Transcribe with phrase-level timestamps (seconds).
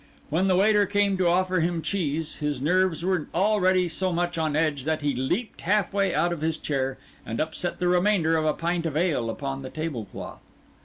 [0.31, 4.55] When the waiter came to offer him cheese, his nerves were already so much on
[4.55, 8.45] edge that he leaped half way out of his chair and upset the remainder of
[8.45, 10.41] a pint of ale upon the table cloth.